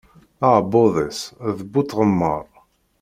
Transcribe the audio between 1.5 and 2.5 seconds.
d bu tɣemmaṛ.